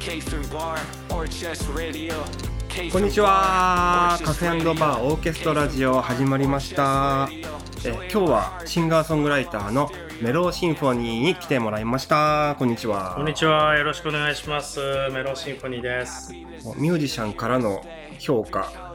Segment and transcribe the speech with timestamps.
[0.00, 0.06] こ
[2.98, 4.18] んにちは。
[4.24, 7.28] カフェバーオーケストラジオ始まりました。
[7.84, 9.90] え今日はシンガーソングライターの
[10.22, 12.56] メローシンフォニーに来てもらいました。
[12.58, 13.12] こんにちは。
[13.14, 13.76] こんにちは。
[13.76, 14.80] よろしくお願いします。
[15.12, 16.32] メローシンフォニーです。
[16.32, 17.84] ミュージシャンからの
[18.18, 18.89] 評価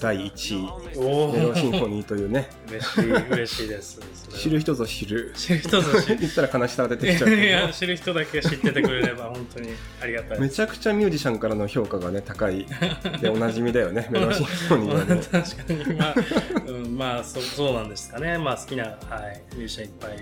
[0.00, 0.58] 第1
[0.94, 2.48] 位メロシンフォニーというね。
[2.68, 4.00] 嬉しい嬉しいです。
[4.30, 5.32] 知る人ぞ知る。
[5.34, 6.18] 知る人ぞ知る。
[6.18, 10.40] 言ったら悲しさが出てきちゃういや知る人だけ知っててくれれば本当にありがたい。
[10.40, 12.66] めちゃくちゃミュージシャンからの評価がね高い。
[13.20, 14.08] でおなじみだよね。
[14.10, 15.22] メロシンフォニーはね。
[15.32, 15.98] 確かに。
[15.98, 16.14] まあ、
[16.66, 18.38] うん、まあそそうなんですかね。
[18.38, 20.12] まあ好きな、はい、ミュージシャンいっぱい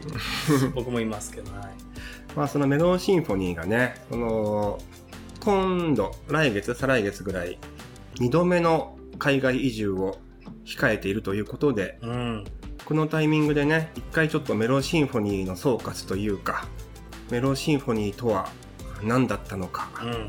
[0.75, 1.65] 僕もいますけどはい。
[2.35, 4.79] まあそのメロシンフォニーがねその
[5.41, 7.59] 今度来月再来月ぐらい
[8.19, 10.19] 2度目の海外移住を
[10.65, 12.45] 控えているということで、うん、
[12.85, 16.67] このタイミングでね一回ちょっとメロシンフォニーの総括というか
[17.31, 18.49] メロシンフォニーとは
[19.03, 20.29] 何だったのか、うん、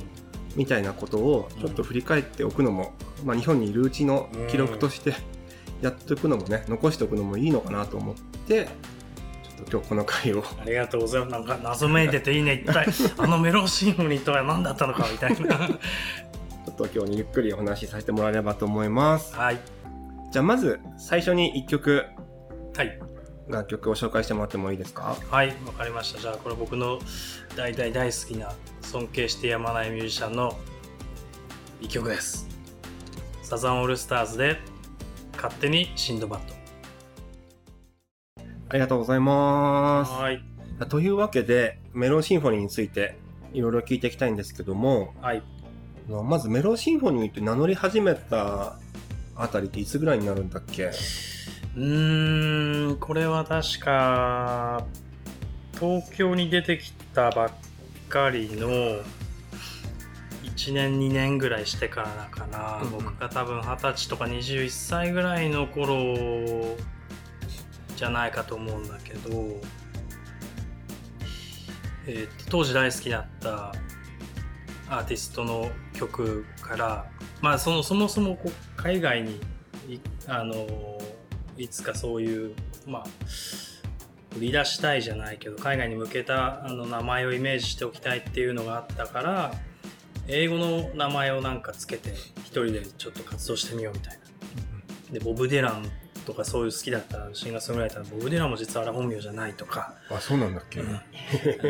[0.56, 5.14] みたいなことをちょっと振り返っておくのも、うん、まあ、日本にいるうちの記録として
[5.82, 8.16] やっておくのもね残しておくのもいいのかなと思っ
[8.48, 11.32] てちょっと今日この回をありがとうございます。
[11.32, 15.70] なんか謎めいてていいね一体 あのメロシンフォニーとは何だったのかみたいな
[16.78, 19.36] と今日にゆっくりお話しさせてもらえればと思います。
[19.36, 19.60] はい。
[20.32, 22.06] じゃあまず最初に1曲、
[22.76, 23.00] はい、
[23.48, 25.18] 楽曲を紹介してもらってもいいですか？
[25.30, 26.20] はいわかりました。
[26.20, 27.00] じゃあこれ僕の
[27.56, 30.56] 大大大好きな尊敬してやまないミュージシャンの
[31.82, 32.48] 1曲です。
[33.42, 34.58] サザンオールスターズで
[35.36, 36.56] 勝手にシンドバッド。
[38.70, 40.12] ありがとうございます。
[40.12, 40.44] はい。
[40.90, 43.18] というわけでメロンシンフォニーについて
[43.54, 45.42] いろいろ聞いていきたいんですけども、はい、
[46.08, 48.78] まずメロンシンフォニーって名乗り始めた
[49.36, 50.86] あたりっていつぐらいになるんだっけ？
[50.86, 54.86] うーんこれは確か
[55.74, 57.50] 東京に出てきたばっ
[58.10, 58.68] かりの
[60.56, 66.76] 1年2年ぐらいしてからだかな、うん、僕が多分二十歳とか21歳ぐらいの頃
[67.96, 69.30] じゃないかと思うんだけど、
[72.08, 73.74] えー、と当時大好きだった
[74.90, 77.06] アーティストの曲から
[77.42, 79.40] まあそのそもそもこう海外に
[80.28, 80.68] あの
[81.58, 82.56] いつかそういう
[82.86, 83.04] まあ
[84.38, 89.54] 売り出したいじゃないけど海外に向けたあの名前をイメージしておきたいっていうのがあったから
[90.28, 94.20] 英語の名前をなんかつけて一人でちょっと活動してみようみたいな。
[95.14, 95.90] でボブ・ディラン
[96.26, 99.94] とかそういう好きだったシンガーソングライターのボブ・ディランも実はあれ本名じゃないとか。
[100.10, 101.02] あそうなんだっけ、うん、あ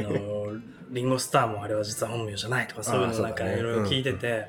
[0.01, 0.59] の
[0.90, 4.48] リンゴスターもあれは実は本名じゃないとかそういうのなんかいろいろ聞いてて、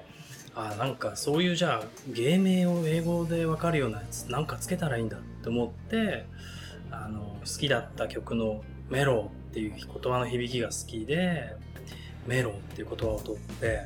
[0.54, 6.26] あなんかそういうじゃあ芸名を英語で分かるようなやつなんかつけたらいいんだって思って
[6.90, 11.54] あの好きだった曲の「メロ」っていう言葉の響きが好きで
[12.26, 13.82] 「メロ」っていう言葉を取って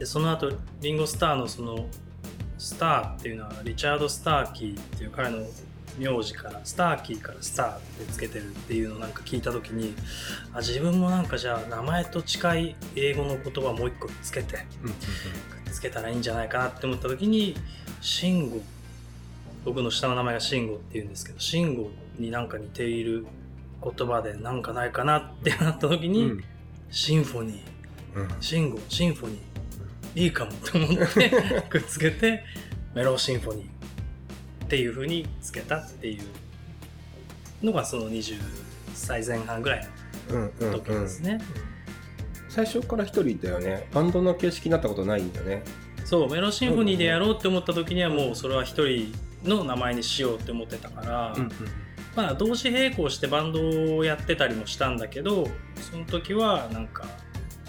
[0.00, 1.86] でその後リンゴスターのその
[2.58, 5.46] 「スター」っていうのはリチャード・スターキーっていう彼の
[5.98, 9.94] 名字からスターキーからスターってつけてるっていうのをなんか聞いた時に
[10.52, 14.58] あ自分もなんかじゃあ名前と近い英語の言葉もう一個つけて
[15.70, 17.56] つけたらいいんじゃないかなって思った時に
[18.00, 18.62] 慎吾
[19.64, 23.26] 僕の下の名前が慎吾っていうんですけど慎吾になんか似ている
[23.82, 26.44] 言葉でなんかないかなってなった時に、うん、
[26.90, 29.54] シンフォニー、慎吾シンフォニー。
[30.16, 32.44] いいかもと思って くっつけて
[32.94, 33.73] メローシンフォニー
[34.64, 38.38] っていうふうにつけたっていうのがその20
[38.94, 39.88] 歳前半ぐらい
[40.30, 41.36] の時ですね、うん。
[41.36, 41.44] うんうん、
[42.48, 43.88] 最初から一人だよね。
[43.92, 45.62] バンドの形式になったことないんだね。
[46.04, 49.12] そうメロシンフォニーでやろうって思った時にはもうそれは一人
[49.44, 51.50] の名前にしようって思ってたから、うんうん、
[52.14, 57.06] まあ同時並行してバンドをやってたりもしたんだけどその時はなんか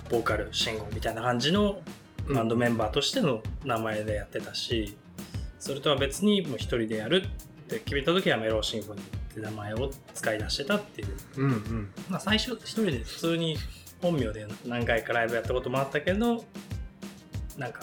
[0.09, 1.81] ボーカル慎吾みたいな感じの
[2.27, 4.97] バンドメンバーとしての名前でやってたし、
[5.65, 11.93] それとは別にもう一人でやるって決めた時はメローシンフォニーって名前を使い出してたっていう、うんうん。
[12.07, 13.57] まあ、最初一人で普通に
[13.99, 16.45] 本名で何回かライブやったこともあったけど
[17.57, 17.81] なんか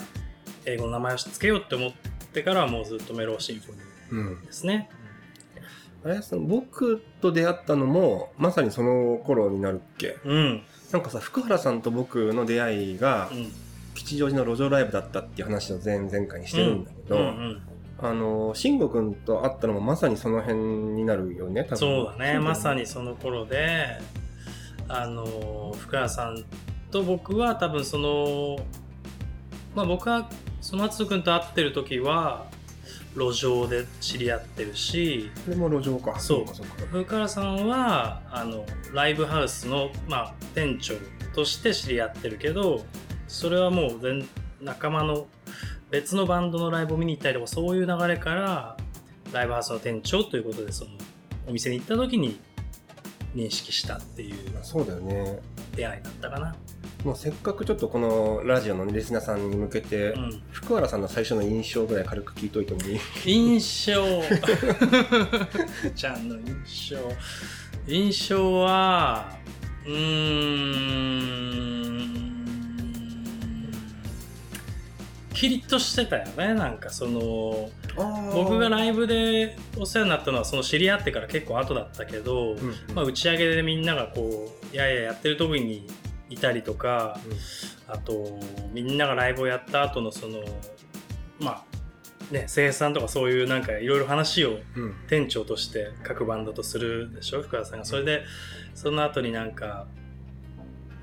[0.63, 1.91] 英語の名前をつけようって思っ
[2.31, 3.75] てからはもうずっとメローシンフォ
[4.15, 4.89] ニーですね。
[6.05, 10.63] うん、あれその僕と出会ったのもまさにその頃になるっけ、うん、
[10.93, 13.51] なんかさ福原さんと僕の出会いが、うん、
[13.93, 17.61] 吉祥寺の路上ライブだったっていう話を前々回にしてるんだけど、うんうんうん
[18.03, 21.77] あの慎吾君と会ったのもまさにその辺になるよね多分。
[21.77, 23.97] そうだねまさにその頃で
[24.89, 26.43] あの福原さん
[26.91, 28.57] と僕は多分その
[29.73, 30.29] まあ僕は
[30.59, 32.45] その敦君と会ってる時は
[33.15, 36.19] 路上で知り合ってるしそれも路上か。
[36.19, 36.45] そう。
[36.91, 40.95] 福原さんはあのライブハウスの、まあ、店長
[41.33, 42.83] として知り合ってるけど
[43.29, 44.27] それはもう全
[44.59, 45.27] 仲間の
[45.93, 48.75] 別のバンドのライブを見に行ったりとかそういう流れから
[49.31, 50.91] ライブハウスの店長ということでその
[51.47, 52.39] お店に行った時に
[53.35, 55.39] 認識したっていうそうだよね。
[55.75, 56.55] 出会いだったかな。
[57.05, 64.03] もうせっかくちょっとこのラジオのリスナーさんに向けて、うん、福原さんの最初の印象ぐらい軽く聞いといてもいい印象。
[65.93, 66.97] ちゃんの印象。
[67.87, 69.37] 印象は
[69.85, 71.09] うー
[72.29, 72.32] ん
[75.43, 77.69] キリッとしてたよねなんかその
[78.33, 85.85] 僕がライブでお世話になったのはその知り合ってから結構後だったけど、うんうん、まあ、打ち上げでみんながこういやいややってる時に
[86.29, 88.39] いたりとか、うん、あと
[88.71, 90.45] みんながライブをやった後のその
[91.41, 91.65] ま
[92.31, 94.59] あね生産とかそういうなんかいろいろ話を
[95.09, 97.85] 店長として各バンドとするでしょ福田さんが。
[97.85, 98.23] それで
[98.75, 99.87] その後になんか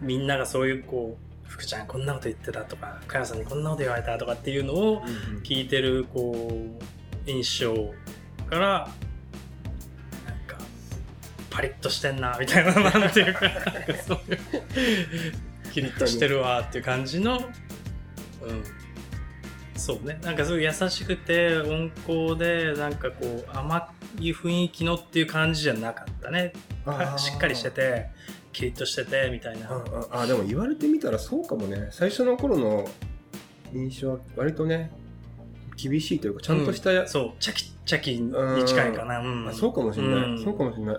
[0.01, 5.03] みんながそういうこう福ちゃんこんなこと言ってたとか加谷さんにこんなこと言われたとかっていうのを
[5.43, 6.51] 聞いてるこ
[7.27, 7.75] う印象
[8.49, 8.89] から
[11.51, 13.41] パリッとしてんなみたいななんていうか
[15.73, 17.39] キリッとしてるわっていう感じの、
[18.43, 18.65] うん、
[19.77, 20.19] そうね。
[20.23, 26.53] なんかすごい優しくて温厚でなんかこう甘い雰囲気のっていう感じじゃなかったね。
[27.17, 28.09] しっかりしてて
[28.53, 29.71] キリッとしててみたいな。
[30.11, 31.89] ああでも言われてみたらそうかもね。
[31.91, 32.89] 最初の頃の
[33.73, 34.91] 印象は割とね
[35.77, 37.33] 厳しいというかちゃんとした、うん、そう。
[37.39, 39.47] チャキチャキに近いかな、うん。
[39.47, 40.97] うん、そうかもしれない、そうかもしれない。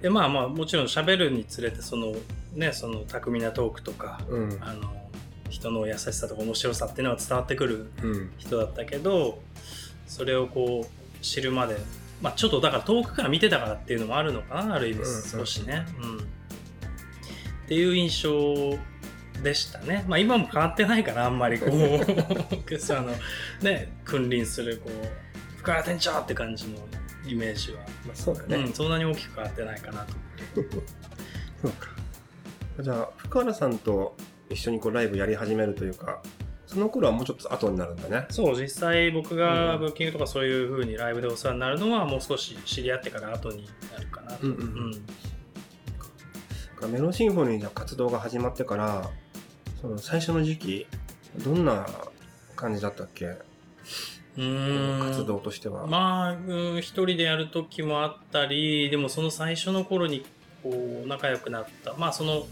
[0.00, 2.14] でまあまあもちろん喋るにつれてその
[2.54, 4.92] ねその巧みなトークとか、うん、あの
[5.48, 7.90] 人の優しさとか面白さっていうのは伝わってくる
[8.38, 9.34] 人だったけど、うん、
[10.06, 11.76] それをこう知るまで、
[12.22, 16.22] まあ、ちょっとだから遠くから見てたからっていうのもあるのかなある意味少しね、うん、うん、っ
[17.66, 18.30] ていう印象
[19.42, 20.04] でしたね。
[20.06, 23.12] まあ今も変わってないかな、あんまりこう、 あの、
[23.60, 26.78] ね、君臨する、こう、深谷店長って感じの
[27.26, 30.12] イメージは、まあ、そうだね、うん、そんなに大きく変わってないかなと
[31.60, 31.88] そうか。
[32.80, 34.16] じゃあ福原さんと
[34.48, 36.22] 一緒にこうライブやり始めるというか
[36.72, 38.26] その頃はもうちょっと後になるんだね。
[38.30, 44.60] そう実際僕がブッキングとかそういうふうにライブでお世話になるのはもう少し知り合ってから後になるかなと、うんうん
[46.82, 49.10] うん、メロンシンフォニーの活動が始まってから
[49.80, 50.86] その最初の時期
[51.44, 51.86] どんな
[52.56, 53.36] 感じだったっけ？
[54.34, 55.86] 活動としては。
[55.86, 60.24] まあ、うん、一人でやる時もあったりでもその最初の頃に
[60.62, 61.92] こう仲良くなった。
[61.98, 62.46] まあその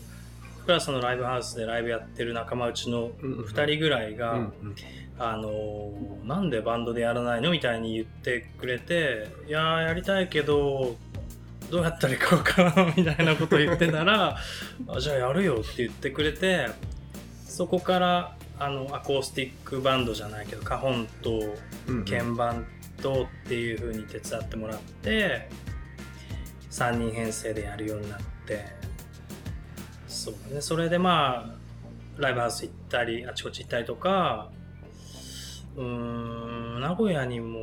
[0.65, 4.75] クラスのライブハウスでライブやってる仲間内の2人ぐらいが、うんうん、
[5.19, 5.93] あの
[6.25, 10.97] なんでバンドでやらないのみたいに言ってくれていややりたいけど
[11.71, 14.37] どうやったらいいか分からんみたいなこと言ってたら
[14.89, 16.69] あじゃあやるよって言ってくれて
[17.47, 21.55] そこからあのアコースティックバンドじゃないけどカホンと
[22.09, 22.67] 鍵盤
[23.01, 25.49] とっていう風に手伝ってもらって
[26.71, 28.80] 3人編成でやるようになって
[30.21, 30.61] そうね。
[30.61, 34.51] それでまあライブハウス行ったりあちこち行ったりとか
[35.77, 37.59] うん名古屋にも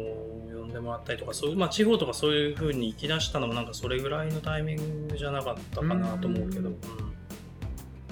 [0.47, 6.77] 呼んでもらったりとかそういう、まあ、地方とかそういう風に行きだしたのもなんかそれぐらいのタイミングじゃなかったかなと思うけど、うん、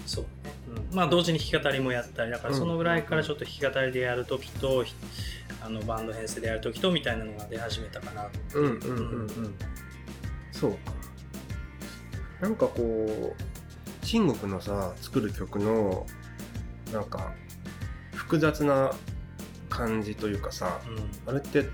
[0.05, 0.25] そう。
[0.93, 4.85] まあ同時に弾き語りもやったりだからそのぐらいからちょっと弾き語りでやる時と、
[5.61, 9.55] あのバンド編成でやる時とみたいなのが出始めたかなうんうんうんうん。
[10.51, 10.77] そうか。
[12.41, 13.54] なんかこう
[14.05, 16.05] 陳国のさ作る曲の
[16.93, 17.33] なんか
[18.13, 18.93] 複雑な
[19.67, 20.79] 感じというかさ、
[21.25, 21.67] うん、あれって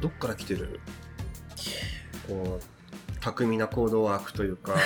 [0.00, 0.80] どっから来てる？
[2.28, 4.76] こう巧みなコードワークというか。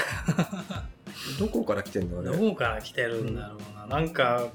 [1.38, 4.46] どこから来てんのどこから来てるんだろうな、うん、なんか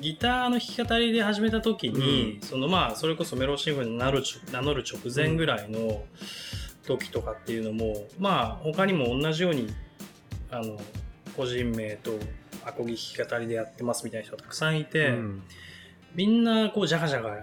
[0.00, 6.04] ギターの弾き語りで始めた時に、うん、そのまあそれこそメロシンフに名乗る名乗る直前ぐらいの
[6.86, 9.68] 時とかっていうのも、まあ他にも同じように
[10.50, 10.80] あの
[11.36, 12.12] 個人名と
[12.64, 15.42] アコギ弾き語りでやってますみたいな人たくさんいて、うん、
[16.14, 17.36] みんなこうジャカジャカ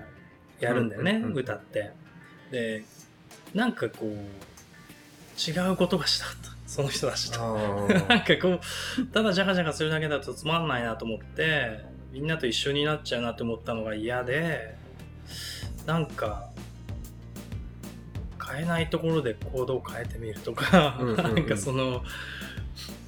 [0.60, 1.92] やるんだよね、うんうんうん、歌って。
[2.52, 2.84] で
[3.54, 4.10] なんかこう
[5.40, 6.32] 違うことがしたと。
[6.68, 7.40] その人たちと。
[8.08, 8.60] なんかこ
[9.00, 11.80] うただジャカジャカするだけだとつまんないなと思って
[12.12, 14.76] みんなと一緒になっちゃうなって思ったのが嫌で
[15.86, 16.50] なんか
[18.52, 22.04] 変えないところで行動を変えてみるとか、うんうんうん、 なんかその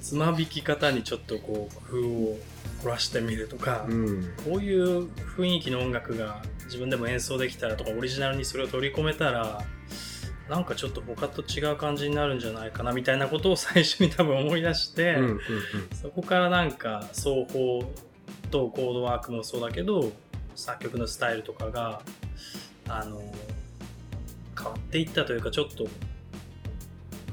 [0.01, 2.39] つまびき方にちょっとこう工夫を
[2.84, 9.63] 凝らしてみるとか、うん、こういう雰囲気の音楽が自分でも演奏できたらとかオリジナルにそれを取り込めたら
[10.50, 15.39] なんかちょっと他と違う感じになるんじゃないかなみたいなことを最初に 多分思い出して、うんうんうん、
[15.93, 17.93] そこからなんか双方
[18.50, 20.12] とコードワークもそうだけど
[20.55, 22.01] 作曲のスタイルとかが
[22.88, 23.22] あの
[24.58, 25.88] 変わっていったというかちょっと、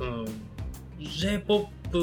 [0.00, 0.26] うん、
[1.00, 1.98] j p o p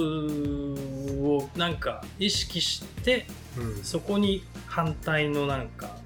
[1.21, 5.97] をなんか意識して、うん、そこに反対のなんか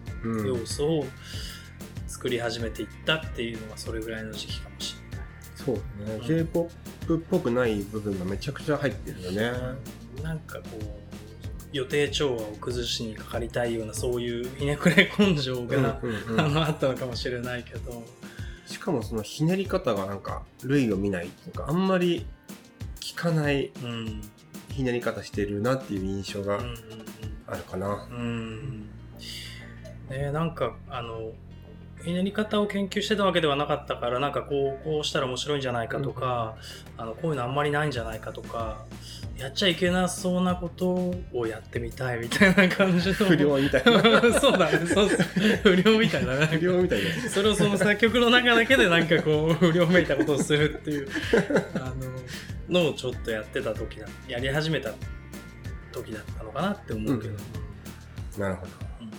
[0.46, 1.06] 要素を
[2.08, 5.28] 作り始めていったっていうのはそれぐらいの時期かもしれない。
[5.56, 5.82] そうね、
[6.20, 6.70] うん、j p o
[7.08, 9.52] p っぽくない部分がめちゃくちゃ入ってるよね。
[10.24, 10.84] なんかこう
[11.72, 18.04] 予定調和を崩しにかかりたいようなそういうひねくれ根性が、うんあったのかもしれないけど。
[18.66, 22.26] しかもそのひねり方がなんか類を見ないというかあんまり効
[23.20, 23.72] かない
[24.72, 26.60] ひねり方してるなっていう印象が
[27.48, 28.08] あるかな。
[28.10, 28.90] うん、うん
[30.10, 31.32] ね、なんかあの
[32.04, 36.56] ひねり方を研究してたわけではなかったからなんかこうこうしたら面白いんじゃないかとか、
[36.98, 38.86] うん、あのこういうのあんまりないんじゃないかとか
[39.38, 43.14] やっちゃいけなそうなことをやってみたいみたいな感じの。
[43.16, 44.02] 不良みたいな。
[44.40, 45.08] そうだねそう
[45.64, 46.48] 不良みたいな。
[46.48, 47.30] 不良みたいな。
[47.30, 51.10] それをその作曲の中だけでなんかこう不良めいたことをするっていう。
[51.76, 52.19] あの
[52.70, 54.92] のをちょっとやってた時だやり始めた
[55.92, 57.34] 時だったのかなって思うけど、
[58.36, 58.72] うん、なるほど、
[59.02, 59.18] うん、じ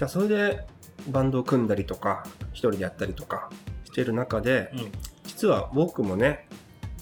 [0.00, 0.66] ゃあそれで
[1.08, 3.50] バンドを組んだりとか一人でやったりとか
[3.84, 4.92] してる中で、うん、
[5.24, 6.48] 実は僕もね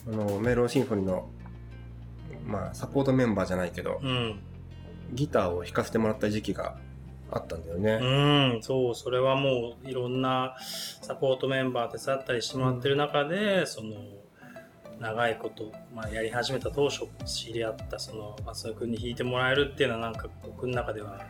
[0.07, 1.29] あのメロンシンフォニーの、
[2.47, 4.41] まあ、サポートメンバーじゃないけど、うん、
[5.13, 6.77] ギターを弾かせてもらった時期が
[7.31, 7.99] あったんだよね。
[8.55, 10.57] うん、そう、それはもういろんな
[11.03, 13.97] サポートメンバー手伝ったりしてもらってる中で、うん、その、
[15.01, 21.21] 長いこと、まあ、やり始めた当初知り合ったその松尾君に弾いてもらえるっていうのはなんか僕の中では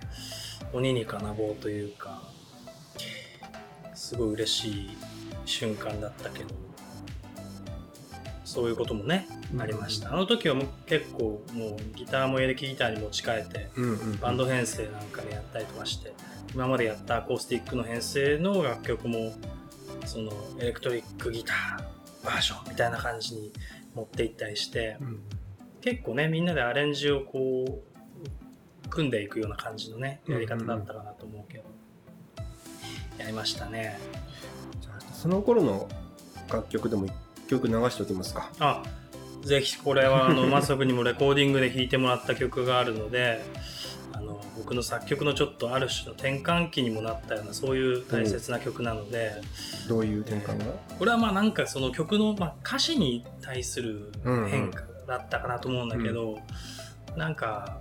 [0.72, 2.22] 鬼に金棒というか
[3.94, 4.96] すごい嬉しい
[5.44, 6.54] 瞬間だったけど
[8.44, 10.10] そういうこともね、ありました。
[10.10, 13.68] あの時はもう結構もうギターもエレキギターに持ち替えて、
[14.22, 16.14] バンド編成なんかでやったりとかして
[16.54, 19.34] 今までやったアコースティックの編成の楽曲も
[20.06, 23.52] そのエレクトリックギターバージョンみたいな感じに
[23.94, 25.20] 持っていったりして、うん、
[25.80, 27.82] 結構ねみんなでアレンジをこ
[28.84, 31.64] う組んでいくような感じのねやり方だったかなと思うけど、
[33.18, 33.98] やりましたね。
[34.80, 35.88] じゃあその頃の
[36.50, 37.12] 楽曲でも一
[37.48, 38.50] 曲流しておきますか。
[38.58, 38.82] あ
[39.44, 43.40] ぜひこれはあのマスクにもレコーディングで弾いてもらった曲があるので
[44.18, 49.32] あの僕の作曲のちょっとある種の転換期にもなったようなそういう大切な曲なので、
[49.88, 57.78] どういう転換が、えー、これはまあなんかその曲の、まあ、歌詞に対する変化だったかなと思うんだけど、うんうん、なんか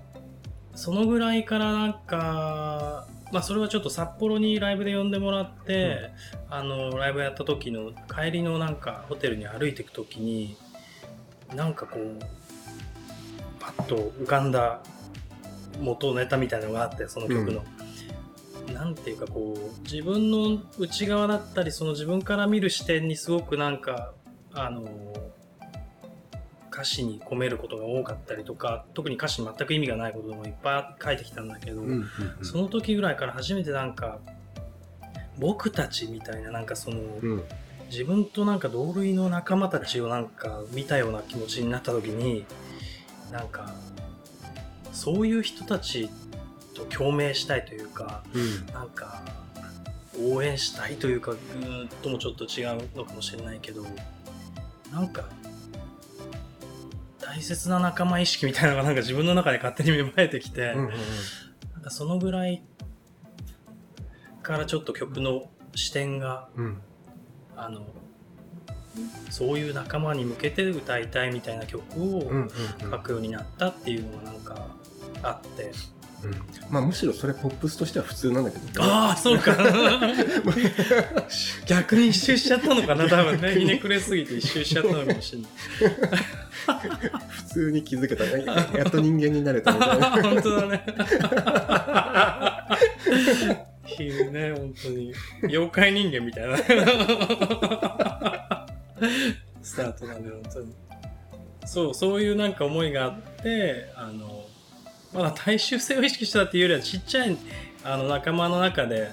[0.75, 6.11] そのぐらいからなんかまあ、それはちょっと札幌にライブで呼んでもらって、
[6.49, 10.55] うん、あのライブやった時の帰りのなんかホテルに歩いていく時に
[11.53, 12.23] なんかこう
[13.59, 14.79] パッと浮かんだ
[15.79, 17.63] 元ネタみたいなのがあってその曲の。
[18.67, 24.13] うん、なんていうかこう自分の内側だったりその自分から見る視点にすごくなんか
[24.53, 24.87] あの
[26.77, 34.19] 歌詞に込めることが多かったりとか特に歌詞に全く意味がないこともいっぱい書いてきたんだけど、うんうんうん、その時ぐらいから初めてなんか
[35.39, 37.43] 僕たちみたいななんかその、うん、
[37.89, 42.45] 自分となんか同類の仲間たちをなんか見たような気持ちになった時に
[43.31, 43.73] なんか
[44.97, 46.09] そういう人たち
[46.73, 49.21] と共鳴したいというか、うん、なんか
[50.19, 53.85] 応援したいというかうんともちょっと違うのかもしれないけど
[54.91, 55.25] なんか
[57.19, 60.89] 大切な仲間意識みたいなのがなんか自分の中で勝手に芽生えてきて、うんうんうん、
[61.73, 62.63] なんかそのぐらい
[64.41, 66.77] からちょっと曲の視点が、うん、
[67.55, 67.85] あの
[69.29, 72.31] そういう仲間に向けて歌いたいみたいな曲を
[72.79, 74.67] 書くようになったっていうのがなんか
[75.23, 75.71] あって。
[76.23, 76.33] うん、
[76.71, 79.55] まあむしろそれポップスとしては普通なんだけど、ね、ああそうか。
[81.67, 83.53] 逆に一周しちゃったのかな多分ね。
[83.53, 85.49] ひねくれすぎて一周しちゃったのかもしれない。
[87.29, 88.45] 普通に気づけたね。
[88.75, 90.09] やっと人間になれたみたいな。
[90.23, 90.83] 本当だね。
[93.85, 95.13] 昼ね本当に。
[95.43, 96.57] 妖怪人間みたいな
[99.61, 100.73] スタートなんで本当に。
[101.65, 104.45] そうそういうなんか思いがあってあの
[105.13, 107.37] まだ大衆性を意識したっていうよりはちっちゃい
[107.83, 109.11] あの仲間の中で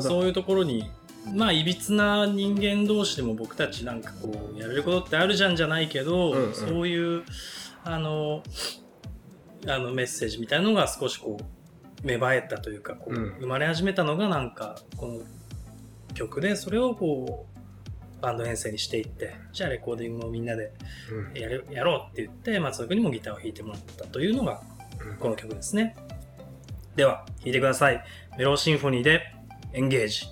[0.00, 0.90] そういうところに
[1.34, 7.24] まあいびつな人間同士でも僕たちなんかこうやれることってあるじゃんじゃないけど、うんうん、そういう
[7.84, 8.42] あの
[9.66, 15.20] あのメッセージみたいなのが少しこう芽生えたというかこう、生まれ始めたのがなんかこの
[16.12, 17.53] 曲でそれをこう
[18.24, 20.72] バンド編成にしていってじゃあレコーディングもみんなで
[21.34, 24.62] やる、やろうって言って松尾君にもギターを弾いてもらったというのが
[25.20, 25.94] この曲ですね。
[26.96, 28.02] では聴いてください。
[28.38, 29.20] メローシンフォニーで
[29.74, 30.26] エンゲージ。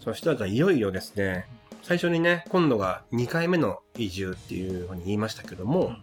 [0.00, 1.46] そしたらいよいよですね
[1.82, 5.96] 最初にね今度が2回目の移住っていうふうに言いましたけども、うんうん。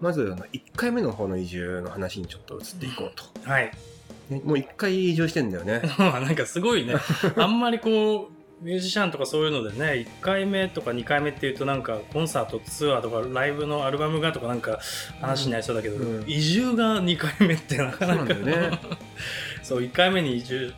[0.00, 3.64] まずあの1回目の方の移住の話にちょっと移っていこうと、はい。
[3.64, 3.97] ね
[4.30, 5.82] もう1回移住してんだよね。
[5.98, 6.94] なんかすごいね。
[7.36, 14.80] あんまりこうミュージシャンとかそういうのでね1回目とか2回目っていうとなんかコンサートツアーとかライブのアルバムがとかなんか
[15.20, 16.24] 話になりそうだけど、うん。
[16.26, 18.18] 移住が2回目ってなかなか。
[18.18, 18.78] そうなんだよね。
[19.62, 20.72] そう1回目に移住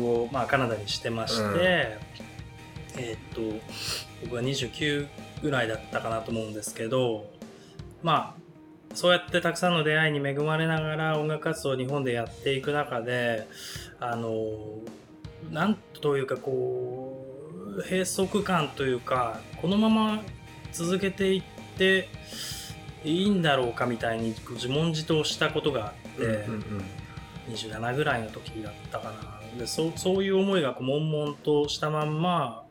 [0.00, 1.60] を、まあ、カナダにしてまして、うん。
[1.60, 3.60] えーっと
[4.22, 5.06] 僕は29
[5.42, 7.30] ぐらいだったかなと思うんですけど
[8.02, 8.40] まあ
[8.94, 13.46] そうやってたくさんの出会いに恵まれながら音楽活動を日本でやっていく中で
[14.00, 14.48] あの
[15.50, 17.26] なんというかこ
[17.76, 20.22] う閉塞感というかこのまま
[20.72, 21.42] 続けていっ
[21.78, 22.08] て
[23.04, 26.64] いいんだろうかみたいに自問自答したことがあって、うんうん
[27.50, 29.58] 27ぐらいの時だったかな。
[29.58, 32.62] でそそういう思いがこう悶々としたまんま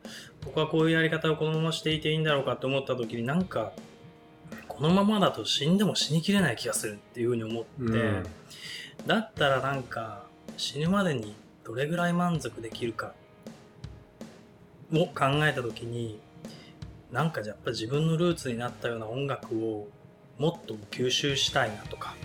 [0.46, 3.74] 僕はこういうやり方をこのまましていていいんだろうかと思った時になんか
[4.80, 8.24] このままだと死んでも死にきれない気がするっていうふうに思って、うん。
[9.06, 10.24] だったらなんか
[10.56, 13.14] 死ぬまでにどれぐらい満足できるか
[14.94, 16.18] を考えた時に
[17.12, 19.90] なんかやっぱ自分のルーツになったような音楽を
[20.38, 22.16] もっと吸収したいなとか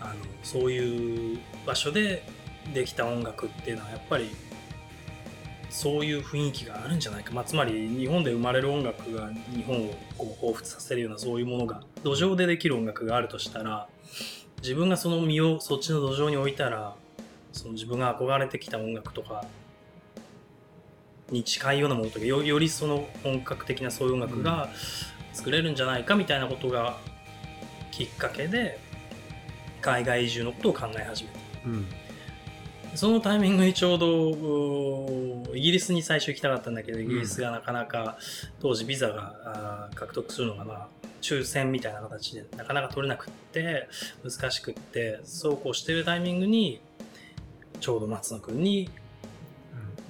[0.00, 2.22] あのそういう場所で
[2.72, 4.30] できた音楽っていうのはやっぱり
[5.70, 13.88] そういう雰囲気があるんじゃないか、まあ、つまり日本で生まれる音楽が日本をこう彷彿させるようなそういうものが土壌でできる音楽があるとしたら
[14.62, 16.94] 自分がその身をそっちの土壌に置いたら
[17.52, 19.44] その自分が憧れてきた音楽とか
[21.30, 24.70] に近いようなものとかよよりその本格的なそういう音楽が
[25.34, 26.98] 作れるんじゃないかみたいなことが
[27.90, 28.78] きっかけで
[29.80, 31.38] 海外移住のことを考え始めた。
[31.66, 31.86] うん
[32.98, 33.98] そのタイミングにちょう
[35.46, 38.18] どイギリスに最初行きたかったんだけどイギリスがなかなか
[38.58, 40.88] 当時ビザが獲得するのがまあ
[41.20, 43.88] 抽選みたいな形でなかなか取れなくって
[44.24, 46.80] 難しくってそうこうしてるタイミングに
[47.78, 48.90] ちょうど松野君に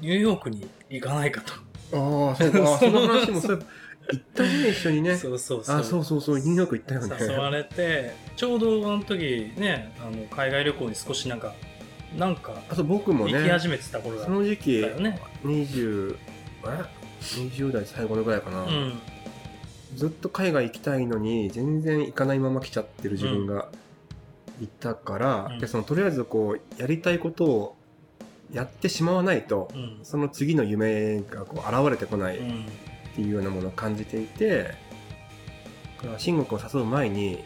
[0.00, 1.52] ニューヨークに行かないかと。
[1.92, 2.58] ああそうか。
[2.72, 3.66] あその話もそう
[4.10, 5.14] 行ったね一緒にね。
[5.14, 5.76] そうそうそう。
[5.76, 7.16] あそうそうそうニューヨーク行ったよね。
[7.20, 11.54] 誘われてちょうどあの時ねあの海外旅行に少しなんか
[12.16, 15.20] なんかあそう僕もね行き始めてた頃だそっの時期たよね。
[15.44, 16.16] 20
[16.64, 16.84] え
[17.20, 18.98] 20代最後のぐらいかな、うん。
[19.94, 23.68] ずっと海外行きたいのに全然行かないまま来ちゃってる自分が
[24.60, 25.58] いたから、うん。
[25.58, 27.76] でそのとりあえずこうやりたいことを
[28.52, 29.98] やってしまわないと、うん。
[30.02, 32.64] その次の夢がこう現れてこないっうん。
[33.14, 34.74] ていうようなものを感じていて、
[35.98, 37.42] だから慎吾君を誘う前に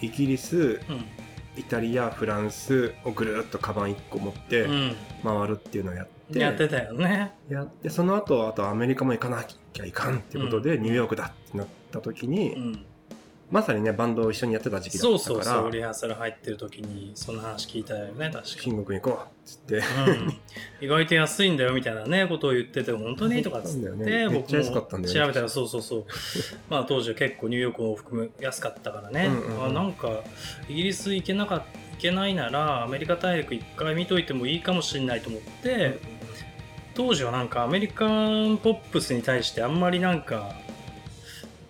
[0.00, 1.04] イギリスうん
[1.58, 4.96] イタリアフランスをぐるっとカバン1個持ってうん。
[5.22, 7.32] 回るっていうのをやって、やってたよね。
[7.48, 10.82] やってその後あとアメリカも行かなきゃいかんっていうことで、うん。
[10.82, 12.84] ニューヨークだってなった時に、うん
[13.50, 15.44] まさにねバンドを一緒にやってた時期だそうったから。
[15.44, 19.82] そうそうリハーサル入ってる時にその話聞いたよね確か慎吾君行こうっつって、うん、
[20.80, 24.28] 意外と安いんだよみたいなねことを言ってて本当にとかっつって、ね。
[24.28, 25.20] めっちゃ安かったんだよね。
[25.20, 26.04] 調べたらそうそうそう。
[26.68, 29.64] まあ当時は結構ニューヨークを含む安かったからね、うんうんうん。
[29.66, 30.22] あなんか
[30.68, 35.98] イギリス行けなか行けないならアメリカ大陸一回見といてもいいかもしれないと思って、
[36.94, 40.54] 当時はなんかアメリカンポップスに対してあんまりなんか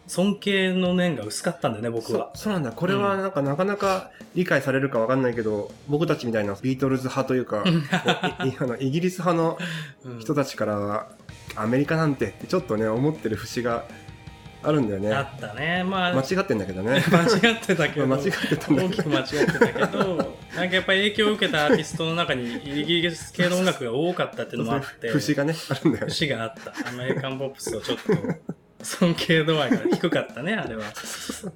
[0.09, 2.31] 尊敬の念が薄かったんだよね僕は。
[2.35, 2.73] そうなんだ。
[2.73, 9.59] これはなんかなかなか理解されるかわかんないけど僕たちみたいなビートルズ派というかあのイギリス派の
[10.05, 10.19] うん。
[10.21, 11.09] 人たちからは
[11.55, 13.85] アメリカなんてちょっとね思ってる節が
[14.63, 15.13] あるんだよね。
[15.15, 15.85] あったね。
[15.85, 17.01] まあ間違ってんだけどね。
[17.13, 18.07] 間違ってたけど。
[18.09, 18.89] 間違ってたんだけど。
[18.89, 20.17] 大きく間違ってたけど
[20.57, 26.13] なんかやっぱり影響を受けたアーティストの中にイギリス系の音楽が多かったっていうのもあって節がねあるんだよね。
[26.13, 26.89] 節があった。
[26.89, 28.13] アメリカンポップスをちょっと
[28.81, 30.85] 尊敬度合いが低かったね あれは、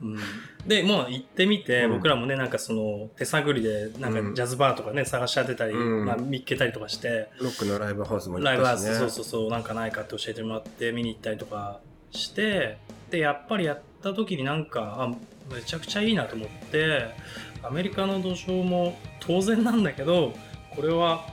[0.00, 0.18] うん、
[0.66, 1.92] でもう行ってみて、うん。
[1.94, 4.28] 僕らもねなんかその手探りでなんうん。
[4.30, 6.04] かジャズバーとかね探し当てたり、うん。
[6.04, 7.28] まあ、見っけたりとかして。
[7.40, 11.80] ロックのライブハウスも行ライブハウったしねスそうそうそうなんかないかって教えてもらって見に行ったりとか
[12.11, 12.78] して
[13.11, 15.08] でやっぱりやった時になんかあ
[15.54, 17.14] めちゃくちゃいいなと思って
[17.62, 20.32] アメリカの土壌も当然なんだけど
[20.74, 21.26] これは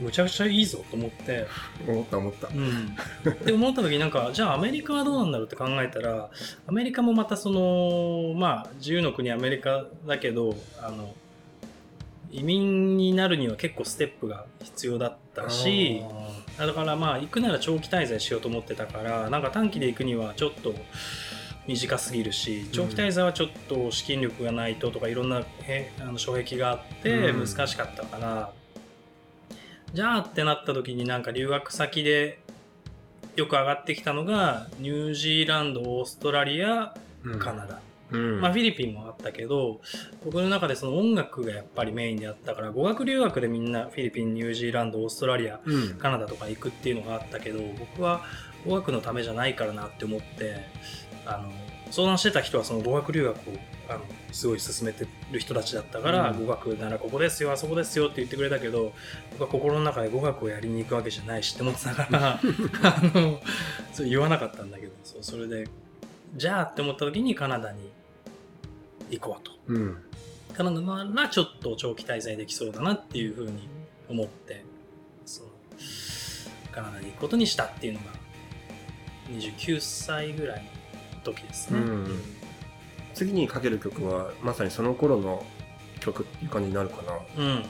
[0.00, 1.46] むちゃくちゃいいぞと思って、
[1.86, 2.48] 思った思った。
[2.48, 2.96] うん、
[3.44, 6.30] で思った時になんか じゃあアメリカはどうなんだろうって考えたら
[6.66, 11.14] アメリカもまたそのまあ自由の国アメリカだけどあの
[12.30, 16.02] 移民になるには結構ステップが必要だったし
[16.58, 20.74] だからまあ行くなら長期滞在しようと思ってたからなんか短期で行くにはちょっと
[21.66, 27.46] 短すぎるし長期滞在はちょっと資金力がないととかいろんなへあの障壁があってうん。
[27.46, 28.52] 難しかったから、
[29.94, 32.40] じゃあってなった時になんか留学先で
[33.36, 37.38] よく上がってきたのがニュージーランドオーストラリアうん。
[37.38, 37.80] カナダ、
[38.10, 38.40] うん。
[38.40, 39.80] まあ、フィリピンもあったけど
[40.24, 45.94] 僕の中でその音楽がやっぱりメインであったから語学留学でみんなフィリピンニュージーランドオーストラリアうん。
[45.94, 48.22] カナダとか行くっていうのがあったけど僕は
[48.66, 50.56] 語学のためじゃないからなって思って
[51.24, 51.52] あの
[51.92, 53.52] 相談してた人はその語学留学を
[53.88, 54.00] あの
[54.32, 58.92] すごい進めてる人たちだったから、うん語学ならここですよあそこですよって言ってくれたけど
[59.32, 62.40] 僕は心の中で語学をやりに行くわけじゃないしって思ってたから あ
[63.14, 63.40] の
[63.92, 65.68] そう言わなかったんだけどそうそれで
[66.36, 67.90] じゃあって思った時にカナダに
[69.10, 69.52] 行こうと。
[69.68, 69.96] うん
[70.54, 73.68] カナダならちょっと長期滞在できそうだなっていうふうに
[74.08, 74.64] 思って
[75.26, 75.48] その
[76.70, 78.06] カナダに行くことにしたっていうのが
[79.30, 81.80] 29歳ぐらいの時ですね。
[81.80, 82.22] うん
[83.14, 85.44] 次にかける曲はまさにその頃の
[86.00, 87.42] 曲っていう感じになるかな。
[87.42, 87.64] うん、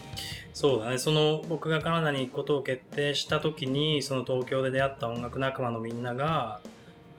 [0.52, 0.98] そうだね。
[0.98, 6.60] その僕がカナダに行くことを決定した時にその東京で出会った音楽仲間のみんなが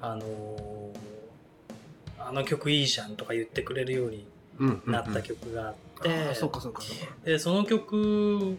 [0.01, 1.15] あのー
[2.27, 4.25] あの曲いいじゃんとか言ってくれるように
[4.57, 7.13] うんなった曲があって、ああそうかそうかそうか。
[7.23, 8.57] でその曲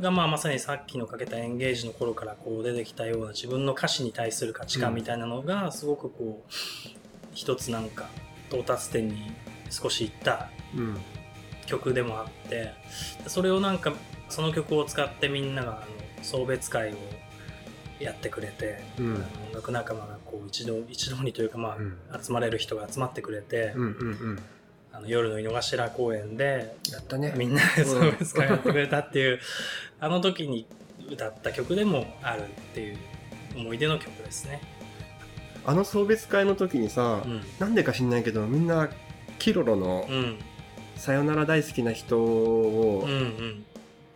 [0.00, 6.52] がまあまさにさっきのかけたエンゲージの頃からこう出てきたような自分の歌詞に対する価値観みたいなのがすごくこう
[7.34, 8.08] 一つなんか
[8.50, 9.32] 到達点に
[9.70, 10.96] 少しいったうん。
[11.66, 12.72] 曲でもあって
[13.26, 13.92] それをなんか
[14.30, 15.74] その曲を使ってみんながあ
[16.18, 16.96] の送別会を
[18.00, 19.14] やってくれて、うん。
[19.14, 19.22] 音
[19.54, 21.98] 楽仲間がこう一度一度にというかまあ、うん。
[22.22, 23.90] 集まれる人が集まってくれて、うんうんう
[24.34, 24.38] ん。
[24.92, 27.34] あの夜の井の頭公園でやったね。
[27.36, 29.40] みんなで送別会やってくれたっていう、
[30.00, 30.66] あの時に
[31.10, 32.98] 歌った曲でもあるっていう
[33.56, 34.60] 思い出の曲ですね。
[35.68, 37.42] あの送別会の時にさ、うん。
[37.58, 38.88] なんでか知んないけどみんな
[39.38, 40.38] キロロのうん。
[40.96, 43.06] 「さよなら大好きな人」を。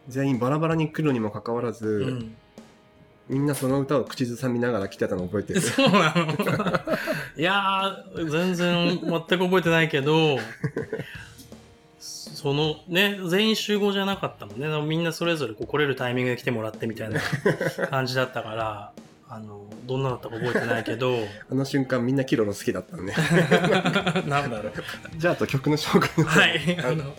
[0.09, 2.35] 全員バラバラに来るにもかかわらず、うん。
[3.29, 5.61] みんなその歌を口ずさみながら来てたの覚えてる？
[5.61, 6.25] そうなの
[7.37, 10.38] いやー、全然全く覚えてないけど、
[11.99, 14.69] そのね、全員集合じゃなかったもんね。
[14.88, 17.21] みんなそれぞれこう来れるタイミングで来てもらってみたいな
[17.91, 18.93] 感じだったから、
[19.35, 21.16] あの、どんなだったか覚えてないけど、
[21.51, 23.14] あの瞬間みんなキロロ好きだったのね
[24.29, 24.73] なんだろう。
[25.16, 27.16] じゃああと曲の紹介はい、あの、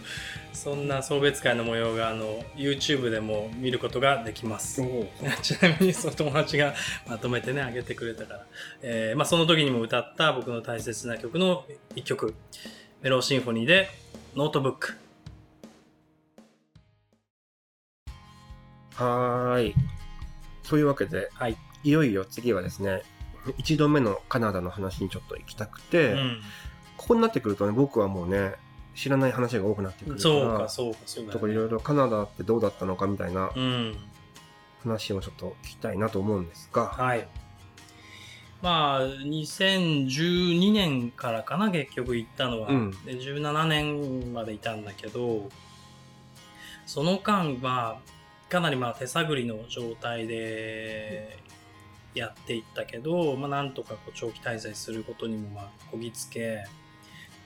[0.54, 4.80] そんな送別会の模様が、あの、YouTube でも見ることができます。
[5.42, 6.76] ちなみにその友達が
[7.08, 8.46] まとめてね、あげてくれたから。
[8.84, 12.36] えーまあその時にも歌った僕の大切な曲の一曲、
[13.02, 13.90] メローシンフォニーで、
[14.36, 14.94] ノートブック。
[18.98, 19.76] はーい
[20.62, 21.58] というわけではい。
[21.84, 23.04] いよいよ次はですね
[23.58, 26.16] 1度目のカナダの話にちょっと行きたくて、
[26.96, 28.54] ここになってくるとね僕はもうね
[28.96, 30.18] 知らない話が多くなってくうん。
[30.18, 30.30] るか
[30.64, 33.98] らそうか、そうか、そうかいろよ、いろカナダってどうだったのかみたいなうん。
[34.84, 37.28] 話をちょっと聞きたいなと思うんですが、はい。
[38.62, 42.70] まあ、2012年からかな、結局行ったのは。
[42.70, 45.50] うんで17年までいたんだけど、
[46.86, 48.00] その間は、
[48.50, 51.40] かなりまあ手探りの状態で
[52.16, 56.66] やっていったけど、まあ、なんとかこう長期滞在することにもまあこぎつけ、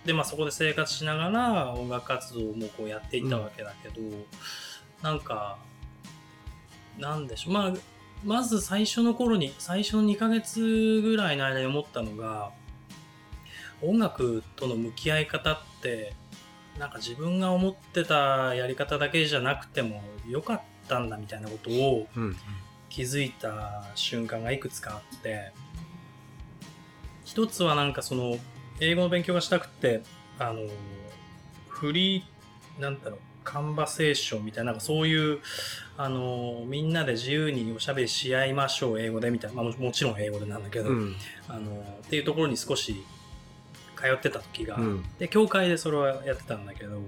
[0.06, 4.02] で、まあ、そこで生活しながら音楽活動もこうやっていったわけだけど、
[5.02, 5.58] なんか、
[6.98, 7.74] なんでしょう、まあ、
[8.24, 12.52] まず最初の頃に、最初の2ヶ月ぐらいの間に思ったのが、
[13.82, 16.14] 音楽との向き合い方って、
[16.80, 22.36] なんか自分が思ってたやり方だけじゃなくてもよかったんだみたいなことをうん。
[22.90, 25.52] 気づいた瞬間がいくつかあって、
[27.26, 28.38] 一つはなんかその、
[28.80, 30.02] 英語の勉強がしたくて、
[30.40, 30.62] あの、
[31.68, 35.40] フリー、なんだろう、カンバセーションみたいな、なんかそういう、
[35.98, 41.16] あの、みんなで自由におしゃべりし合いましょう、英語でみたいな、まあももちろん英語でなんだけど、うん。
[41.48, 43.04] あの、っていうところに少し
[43.96, 45.04] 通ってた時が、うん。
[45.18, 47.06] で、教会でそれはやってたんだけど、ま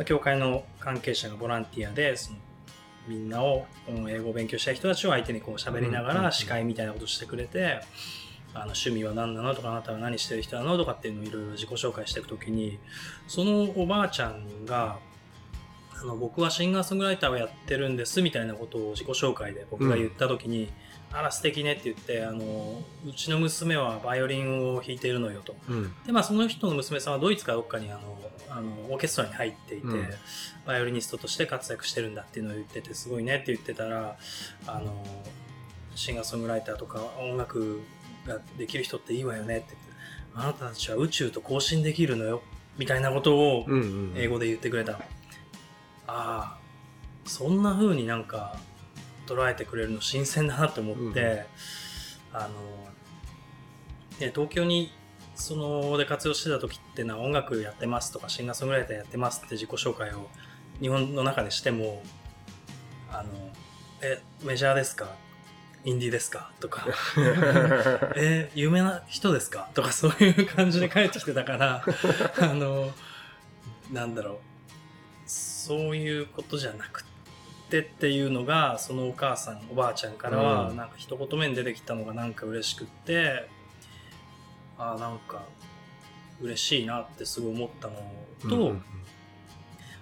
[0.00, 2.38] あ、教会の関係者がボランティアで、その
[3.08, 7.80] みんなをうん英語を勉強したい人たちを相手にこう喋りながら司会みたいなことをしてくれて、
[8.54, 12.78] あの趣味は何なのとかあなたは何してる人なのとかっていうのをいろいろ自己紹介していくときに
[13.26, 14.98] そのおばあちゃんが
[16.00, 20.70] あの僕はシンガーソングライターをやってるんですみたいなことを自己紹介で僕が言ったときに、
[21.12, 25.54] あら素敵ねって言ってあのうちの娘はバイオリンを弾いているのよと。
[25.68, 25.94] うん。
[26.04, 28.18] でまあその人の娘さんはドイツかどっかにあの
[28.50, 30.08] あのオーケストラに入っていて、うん。
[30.66, 34.16] バイオリニストとして活躍してるんだっていうのを言っててすごいねって言ってたら
[34.66, 35.04] あの
[35.94, 37.80] シンガーソングライターとか音楽
[38.26, 39.92] ができる人っていいわよねって言って
[40.34, 42.42] あなたたちは宇宙と交信できるのよ
[42.76, 44.12] みたいなことをうんうん。
[44.16, 44.92] 英語で言ってくれた。
[44.92, 45.04] の、あ
[46.06, 46.58] あ
[47.24, 48.56] そんな風になんか
[49.26, 52.48] 捉えてくれるの新鮮だなと思って、うんあの
[54.18, 54.90] ね東京に
[55.36, 60.28] そので活用してた時っていうのは音楽やってますとかシンガーソングライターやってますって自己紹介を
[60.80, 62.02] 日本の中でしても
[63.10, 63.28] あの
[64.02, 65.14] えメジャーですか？
[65.84, 66.50] インディーですか？
[66.60, 66.86] とか。
[68.16, 69.68] え有名な人ですか？
[69.74, 71.84] とかそういう感じで帰ってきてたから
[72.40, 72.92] あの
[73.92, 74.38] なんだろう。
[75.26, 77.10] そういうことじゃなくて
[77.80, 80.76] っていうのがそのお母さんおばあちゃんからはうん。
[80.76, 83.48] なんか一言目に出てきたのがなんか嬉しくって
[84.78, 85.42] あなんか
[86.40, 87.94] 嬉しいなってすごい思ったの
[88.48, 88.82] と、うんうん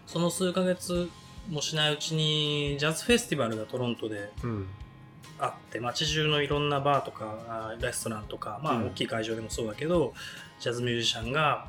[0.04, 1.08] その数ヶ月
[1.48, 4.66] もしないうちにジャズフェスティバルがトロントでうん。
[5.38, 8.86] あって街中のいろんなバーとかあレストランとか、まあ、うん。
[8.88, 10.12] 大きい会場でもそうだけど、
[10.60, 11.66] ジャズミュージシャンが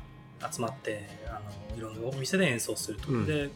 [0.52, 1.40] 集まってあ
[1.72, 3.26] のいろんなお店で演奏すると、うん。
[3.26, 3.50] で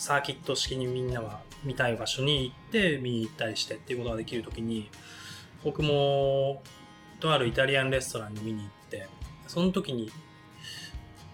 [0.00, 4.88] サーキット式にみんなは見たい場所に行って見に行ったりしてっていうことができる時に
[5.62, 6.62] 僕も
[7.20, 9.08] とあるイタリアンレストランに見に行って
[9.46, 10.10] その時に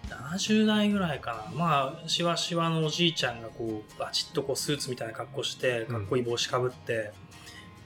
[0.09, 1.57] 70代ぐらいかな。
[1.57, 7.13] まあしわしわのおじいちゃんがこうバチッとこうスーツみたいな格好してかっこいい帽子かぶって、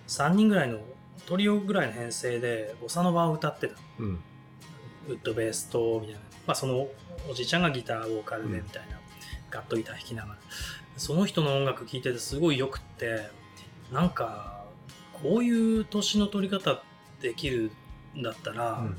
[0.07, 0.79] 3人ぐらいの
[1.27, 3.75] トリオぐらいの編成でボサノバを歌ってた。
[3.99, 4.19] うん。
[5.09, 6.87] ウッドベースとみたいな、まあ、その
[7.29, 9.00] おじいちゃんがギターボーカルでうんみたいな、
[9.51, 10.39] ガットギター弾きながら。
[10.97, 13.29] その人の音楽聴いててすごいよくって
[13.91, 14.63] なんか
[15.21, 16.81] こういう年の取り方
[17.21, 17.71] できる
[18.15, 18.97] んだったら、うん。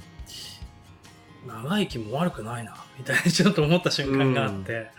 [1.46, 4.90] 長生きも悪くないなみたいにちょっと思った瞬間があって、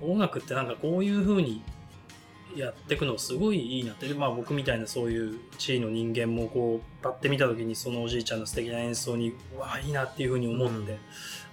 [0.00, 1.62] 音楽ってなんかこういう風に
[2.56, 4.08] やっていくのすごいいいなって。
[4.08, 10.98] でまあ僕みたいなそういう地位の人間もこうパッて見た時にそのおじいちゃんの素敵な演奏にうわあいいなっていう風に思って、うん。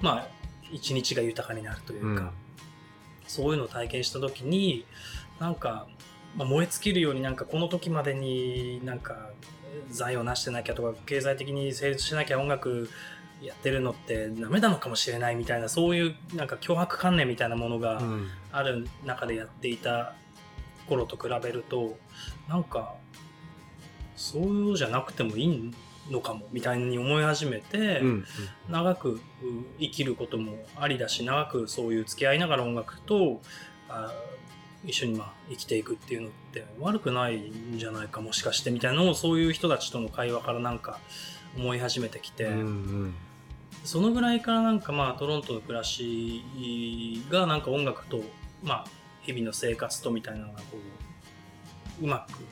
[0.01, 0.27] まあ
[0.71, 2.31] 一日が豊かになるというか、うん
[3.29, 4.85] そういうのを体験した時に
[5.39, 5.87] なんか、
[6.35, 9.29] まあ、燃え尽きるようになんかこの時までになんか
[9.91, 12.89] 財を成してなきゃとか経済的に成立しなきゃ音楽
[13.41, 18.27] やってるのってダメなのかもしれないみたいなそういうなんか脅迫観念みたいなものがうん。
[18.51, 20.15] ある中でやっていた
[20.87, 21.97] 頃と比べると
[22.47, 22.95] なんか
[24.15, 25.71] そういうのじゃなくてもいい
[26.09, 28.25] のかもみたいに思い始めて、うん
[28.69, 29.19] 長くう
[29.79, 33.41] 生きることもありだし長くそういう付き合いながら音楽と
[33.87, 34.11] あ
[34.85, 40.99] 一緒にまあ生きていくっていうのって悪くないんじゃないかもしかしてみたいなのをそういう人たちとの会話からなんか
[41.57, 43.13] 思い始めてきて、うんうん。
[43.83, 46.43] そのぐらいからなんかまあトロントの暮らし
[47.29, 48.21] がなんか音楽と
[48.63, 48.85] まあ
[49.21, 50.77] 日々の生活とみたいなのがこ
[52.01, 52.43] ううまく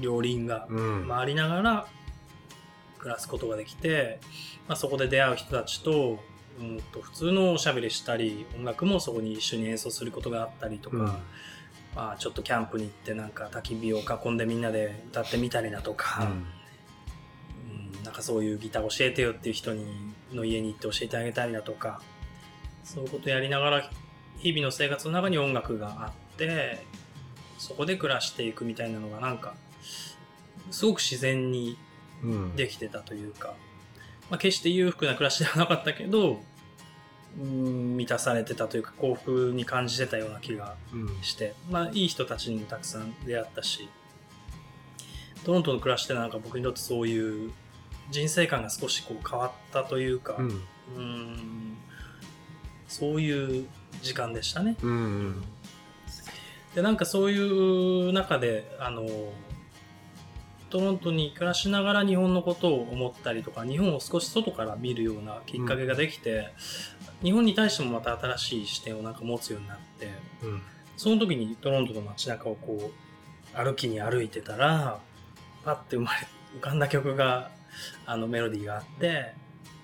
[0.00, 1.08] 両輪がうん。
[1.08, 1.86] 回りながら
[2.98, 4.20] 暮らすことができて、
[4.66, 6.18] まあ、そこで出会う人たちと,、
[6.60, 11.04] うん、と普通のおしゃべりしたり音楽もそこに一緒に演奏することがあったりとか、うん。
[11.96, 16.26] まあ、ちょっとキャンプに行ってなんか焚き火を囲んでみんなで歌ってみたりだとか、う
[18.00, 18.04] ん。
[18.04, 19.84] なんかそういうギター教えてよっていう人に
[20.32, 22.00] の家に行って教えてあげたりだとか
[22.84, 23.90] そういうことやりながら
[24.38, 26.84] 日々の生活の中に音楽があって
[27.58, 29.54] そこで暮らしていくみたいなのがなんか
[30.70, 31.87] すごく自然にうん
[32.56, 33.54] できてたというか、
[34.30, 36.40] まあ、決して裕福な暮らしではなかったけど
[37.40, 41.22] うん満たされてたというか幸福に感じてたような気がうん。
[41.22, 43.88] して、まあ、いい人たちにもたくさん出会ったし。
[45.44, 47.52] トロントの暮らしってなんか僕にとってそういう
[48.10, 50.62] 人生観が少しこう変わったというか、うん。
[50.96, 51.76] うん
[52.88, 53.66] そういう
[54.02, 54.76] 時間でしたね。
[54.82, 54.94] うんう
[55.28, 55.44] ん。
[56.74, 59.06] でなんかそういう中であの
[60.70, 66.48] トロントに暮らしながら日本のことを思ったりとか日本を少し外から見るようなきっかけができて、
[67.22, 70.06] 日本に対してもまた新しい視点をなんか持つようになって
[70.42, 70.62] うん。
[70.96, 74.98] その時にトロントの街中をこう歩きに歩いてたら
[75.64, 76.26] パッて生まれ
[76.56, 77.50] 浮かんだ曲が
[78.04, 79.32] あのメロディーがあって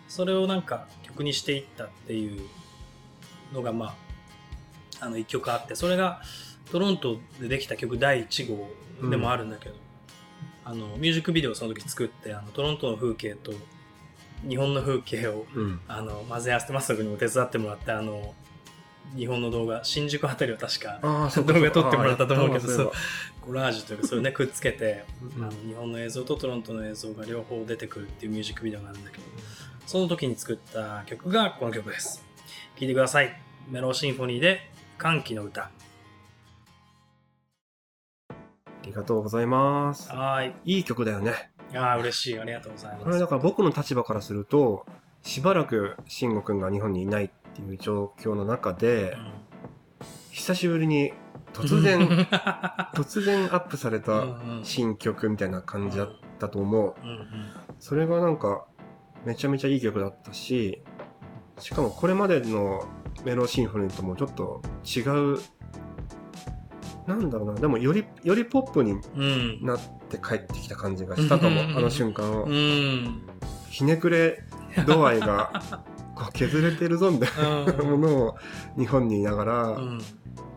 [0.09, 2.43] それをなんか曲にしていったっていう
[3.53, 3.95] のがま
[5.01, 6.21] ああの一曲あってそれが
[6.73, 8.69] トロントでできた曲第1号
[9.09, 9.75] でもあるんだけど、
[10.65, 13.53] あのミュージックビデオをその時作ってあのトロントの風景と
[14.49, 15.81] 日本の風景をうん。
[15.89, 18.35] あの混ぜ合わせてマスタ君にも手伝ってもらってあの
[19.17, 22.93] 日本の動画新宿あたりを確か動画撮ってもらったと思うけどあやったわ
[23.43, 25.05] コラージュというかそれをねくっつけて、
[25.37, 25.45] うん。
[25.45, 29.25] あの日本の映像とトロントの映像が両方出てくるっていうミュージックビデオがあるんだけど
[29.87, 32.25] その時に作った曲がこの曲です。
[32.77, 33.39] 聴いてください。
[33.69, 35.71] メローシンフォニーで歓喜の歌
[38.87, 40.11] りがとうございます。
[40.11, 40.77] はーい。
[40.77, 41.51] いい曲だよね。
[41.75, 42.39] ああ嬉しい。
[42.39, 44.87] ありがとうございこれますだから僕の立場からすると
[45.23, 49.17] しばらく慎吾くんが日本にいないっていう状況の中で、
[50.31, 51.13] 久しぶりに
[51.53, 52.01] 突然
[52.95, 54.25] 突然アップされた
[54.63, 56.95] 新曲みたいな感じだったと思う、
[57.79, 58.67] それがなんか
[59.25, 60.83] めちゃめちゃいい曲だったし
[61.59, 62.87] しかもこれまでの
[63.25, 65.01] メロシンフォニーともちょっと違
[65.35, 65.39] う
[67.07, 67.61] なんだろうな。
[67.61, 68.95] でもよりよりポップに
[69.63, 72.49] なって帰ってきた感じがしたかも、あの瞬間を、
[73.69, 74.43] ひねくれ
[74.87, 75.63] 度合いが
[76.15, 78.37] こう削れてるぞみたいなものを
[78.79, 79.79] 日本にいながら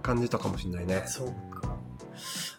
[0.01, 1.75] 感じたかもしれないね、そうか。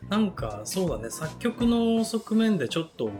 [0.08, 1.10] なんかそうだね。
[1.10, 3.10] 作曲の側面でちょっと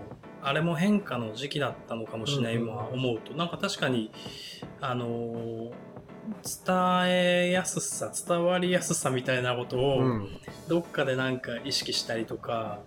[0.42, 3.34] あれも変化の時期だったのかもしれない、今思うと。
[3.34, 4.10] なんか確かに
[4.80, 5.72] あのー
[6.66, 10.02] 伝えやすさ伝わりやすさみたいなことを
[10.68, 12.80] どっかでなんか意識したりとか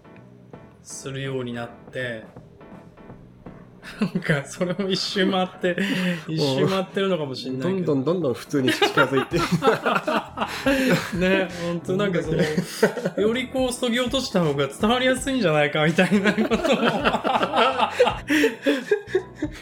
[0.83, 2.23] するようになって
[3.99, 5.75] なんかそれも一周回って
[6.27, 7.95] 一周回ってるのかもしれないけど。
[7.95, 9.39] どんどんどんどん普通に近づいて
[11.17, 12.37] ね本当なんかその
[13.21, 16.73] よりこうそぎ落とした方が伝わりやすいんじゃないかみたいなこと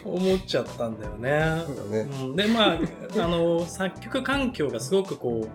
[0.05, 1.29] を 思っちゃったんだよね。
[1.89, 2.07] ね。
[2.21, 2.79] うん、でまあ
[3.17, 5.49] あの作曲環境がすごくこう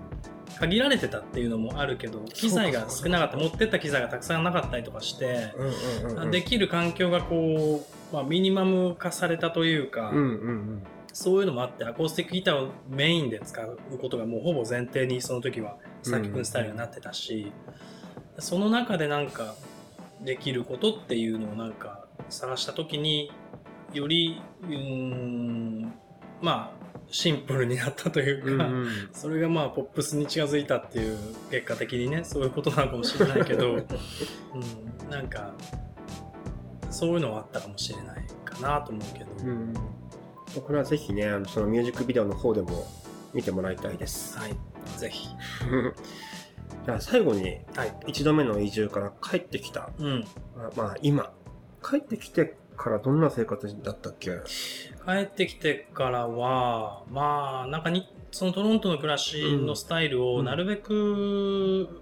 [0.59, 5.53] 限られてたっていうのもあるけど機材が少なかった持ってった機材がたくさんなかったりとかして、
[6.31, 10.13] できる環境がこう、まあ、ミニマム化されたというか、
[11.15, 17.53] そういうのもあってアコースティックギターをメインで使うことがもうほぼ前提にその時は作曲のスタイルになってたし、
[18.41, 19.55] その中でなんか
[20.21, 23.31] できることっていうのをなんか探した時に
[23.93, 25.95] よりうん
[26.43, 31.17] まあシンプルになったというか、うんうん、それがまあポップスに近づいたっていう
[31.49, 35.53] 結果的にねそういうことなのかもしれないけど、 うん、なんか
[36.91, 39.75] そういうのはあったかもしれないかなと思うけど、うん、
[40.61, 42.87] これはぜひねあのそのミュージックビデオの方でも
[43.33, 44.39] 見てもらいたいです。
[44.39, 44.57] はい。
[44.99, 45.29] ぜひ。
[46.87, 47.61] じゃあ最後に
[48.07, 50.25] 1度目の移住から帰ってきた、うん、
[50.77, 51.33] まあ今。
[51.87, 54.31] 帰ってきてからどんな生活だったっけ？
[55.07, 60.95] 帰ってきてからは、まあ、なんかに、そのトロントの暮らしのスタイルをなるべく、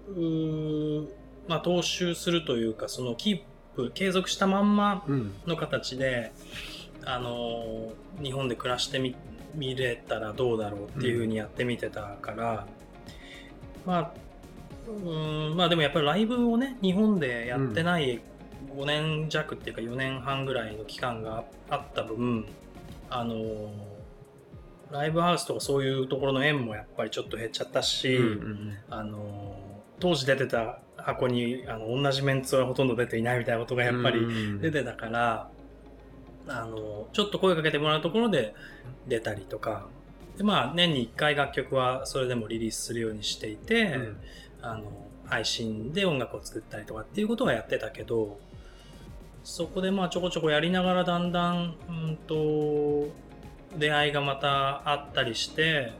[0.07, 1.09] うん、
[1.47, 3.41] まあ、踏襲するというか、そのキー
[3.75, 5.03] プ、継続したまんま
[5.45, 6.72] の形で、うん、
[7.05, 9.15] あの、日本で暮らしてみ、
[9.55, 12.67] 見れたらどうだろうっていうふうにやってみてたから、
[13.85, 14.13] うん、まあ、
[14.87, 18.21] うんまあでもやっぱりライブをね日本でやってない
[18.75, 22.45] 5年弱っていうか4年半ぐらいの期間があった分
[23.09, 23.35] あの
[24.91, 29.55] ライブハウスとかそういうところの縁もやっぱりちょっと減っちゃったし、うんうん、あの
[29.99, 34.25] 当時出てた箱にあの同じメンツはほとんど出ていないみたいなことがやっぱり
[34.59, 35.49] 出てたから、
[36.47, 38.55] あのちょっと声かけてもらうところで
[39.07, 39.87] 出たりとか。
[40.37, 44.17] でまあ年に1回楽曲はそれでもリリースするようにしていて、うん、
[44.63, 44.83] あの
[45.25, 48.39] 配信で音楽を作ったりとかっていうことはやってたけど
[49.43, 53.09] そこでまあちょこちょこやりながらだんだん、うんと、
[53.77, 55.91] 出会いがまたあったりして、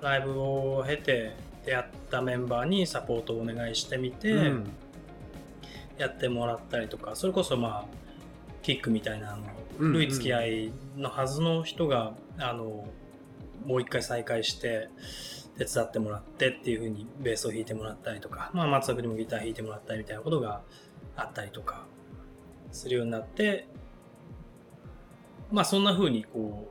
[0.00, 1.34] ライブを経て
[1.64, 4.70] 出会ったメンバーにサポートをお願いしてみて、うん、
[5.98, 7.84] やってもらったりとか、それこそまあ、
[8.62, 9.46] キックみたいなあの、
[9.78, 12.86] 古い付き合いのはずの人が、あの、
[13.66, 14.88] もう一回再会して、
[15.58, 20.62] 手伝ってもらってっていう風にベースを弾いてもらったりとか、まあ松田にもギター弾いてもらったりみたいなことが
[21.16, 21.84] あったりとか、
[22.72, 23.68] するようになって、
[25.50, 26.68] まあそんな風にこ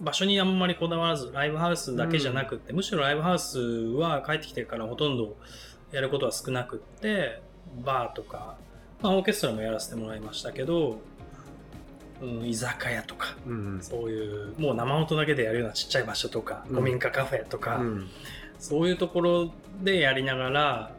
[0.00, 5.36] う、場所にあんまりこだわらず、ライブハウスだけじゃなくて、うん、むしろライブハウスは帰ってきてからほとんど
[5.92, 7.42] やることは少なくって、
[7.84, 8.56] バーとか、
[9.02, 11.00] まあオーケストラもやらせてもらいましたけど、
[12.20, 18.10] うん、居酒屋とか、うん、そういうもう生音だけでやるようなちっちゃい場所とか、古民家カフェとか、うん、
[18.58, 19.52] そういうところ
[19.82, 20.92] でやりながら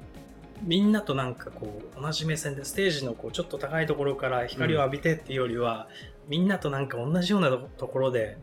[0.64, 5.88] みんなとなんかこう同じ目線でステージのこうちょっと高いところから光を浴びてっていうよりは、
[6.26, 8.38] うん、みんなとなんか同じようなところで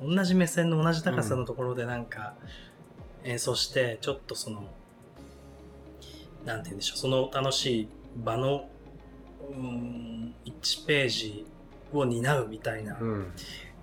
[0.00, 2.34] 同じ目線の同じ高さのところでなんか
[3.24, 4.64] 演奏してちょっとその
[6.44, 8.68] なんて言うんでしょうその楽しい場の
[9.50, 11.46] うん1ページ
[11.92, 13.32] を担うみたいな、うん、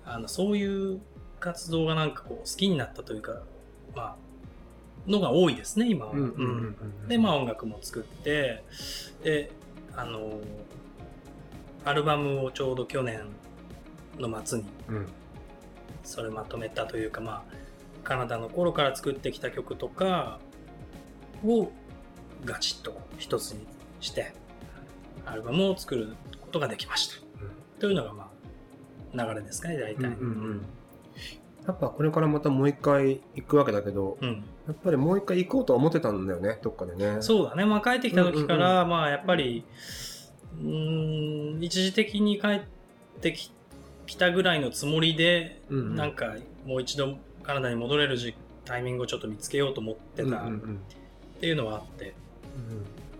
[0.04, 1.00] あのそういう
[1.40, 3.42] 活動がなんかこう好きになったというか
[3.94, 4.16] まあ
[5.06, 6.14] のが多いですね、今は。
[7.08, 8.64] で、まあ音楽も作って、
[9.22, 9.50] で、
[9.94, 10.40] あの、
[11.84, 13.20] アルバムをちょうど去年
[14.18, 14.64] の末に、
[16.02, 17.54] それまとめたというか、まあ、
[18.02, 20.38] カナダの頃から作ってきた曲とか
[21.44, 21.70] を
[22.44, 23.66] ガチッと一つに
[24.00, 24.32] して、
[25.26, 27.23] アルバムを作ることができました。
[27.78, 28.30] というのが、ま
[29.16, 30.66] あ、流れですかね大体、うんうんうん。
[31.66, 34.44] やっぱこれからまたもう一回行くわけだけど、うん。
[34.66, 37.20] やっぱりもう一回行こうとは思ってたんだよね、どっかでね。
[37.20, 39.64] そうだね、まあ、帰ってきた時から、まあやっぱり
[40.60, 42.60] うーん一時的に帰っ
[43.20, 43.50] てき
[44.06, 45.94] きたぐらいのつもりで、うんうん。
[45.96, 46.34] なんか
[46.66, 50.80] もう一度カナダに戻れるじタイミングをちょっと見つけようと思ってたっうんうんうん。
[51.40, 52.14] ていうのはあって、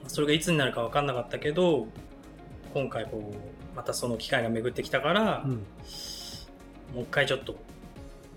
[0.07, 1.87] それがいつになるか分かんなかったけど
[2.73, 3.37] 今回こう
[3.75, 5.51] またその機会が巡ってきたから、うん。
[6.95, 7.57] もう一回ちょっと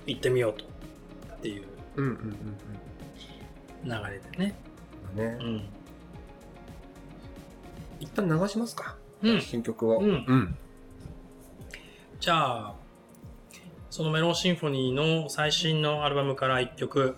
[0.06, 0.66] 行ってみようと。
[1.36, 1.66] っていう。
[3.84, 4.56] 流れでね。
[5.16, 5.38] うんね。
[5.40, 5.70] うん。
[8.00, 9.42] 一旦流しますか、うん。
[9.42, 10.00] 新曲を。
[10.00, 10.12] うん。
[10.12, 10.58] ん。
[12.20, 12.76] じゃあ、
[13.90, 17.16] そのメロンシンフォニーの最新のアルバムから1曲、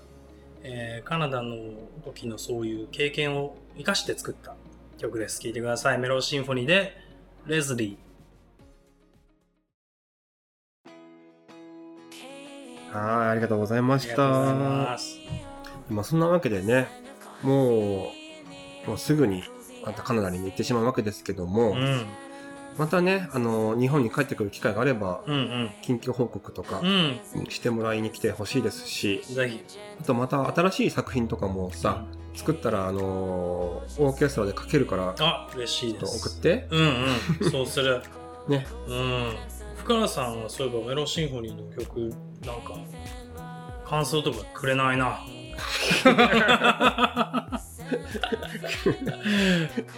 [0.64, 1.56] えーカナダの
[2.04, 4.56] 時のそういう経験を生かして作った
[4.98, 5.40] 曲です。
[5.40, 5.98] 聴いてください。
[5.98, 6.96] メロンシンフォニーで、
[7.46, 7.98] レズリ
[12.92, 14.98] はい、ありがとうございました。
[15.90, 16.88] まあそんなわけでね、
[17.44, 18.12] も
[18.86, 19.44] う、もうすぐに
[19.86, 22.06] またカナダに行ってしまうわけですけども、うん。
[22.78, 25.72] またね、あの、日本に帰ってくる機会があれば、うんうん。
[25.82, 27.20] 近況報告とかうん。
[27.50, 29.64] してもらいに来てほしいですし、ぜひ。
[30.00, 36.30] あとまた新しい作品とかもさ、作ったら、あのオーケストラでかけるから、あ、嬉しいです。
[36.30, 37.06] 送って、うん
[37.44, 37.52] うん。
[37.52, 38.02] そうする。
[38.48, 38.66] ね。
[38.88, 39.34] うん。
[39.76, 42.14] 深原さんはそういえばメロンシンフォニーの曲、
[42.46, 42.76] なんか、
[43.86, 45.20] 感想とかくれないな。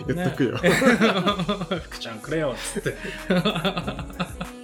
[0.08, 0.58] 言っとくよ。
[0.58, 2.96] 福ちゃんくれよっつって。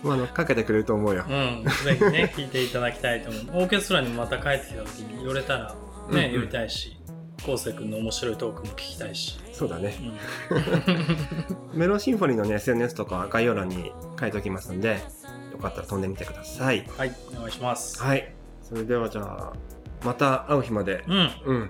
[0.04, 1.26] まあ、あの、かけてくれると思うよ。
[1.28, 3.44] うん、ぜひね、聴いていただきたいと思う。
[3.64, 5.74] オーケストラにもまた帰ってきた時に寄れたらね、
[6.10, 6.98] うんうん寄りたいし、
[7.40, 9.40] 昴生君の面白いトークも聞きたいし。
[9.52, 9.94] そうだね。
[11.74, 15.00] うん、メロンシンフォニーのね、SNS とか概要欄に書いておきますんで、
[15.58, 16.86] よかったら飛んでみてください。
[16.98, 18.02] はい、お願いします。
[18.02, 18.32] はい。
[18.62, 19.54] それではじゃあ、
[20.06, 21.70] また会う日まで、うん、うん、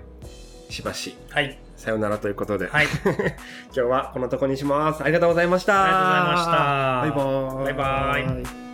[0.68, 2.86] しばし、はい、さよならということで、はい。
[3.72, 5.02] 今日はこのとこにします。
[5.02, 5.84] ありがとうございました。
[5.84, 6.50] ありがとうございました
[7.00, 7.64] バイバーイ。
[7.64, 8.67] バイバーイ。